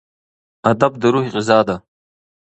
[0.71, 1.75] ادب د روح غذا ده.